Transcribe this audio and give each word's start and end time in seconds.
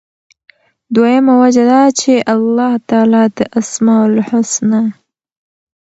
دویمه 0.93 1.33
وجه 1.41 1.63
دا 1.71 1.81
چې 1.99 2.13
الله 2.33 2.71
تعالی 2.89 3.23
د 3.37 3.39
أسماء 3.59 4.01
الحسنی، 4.11 4.83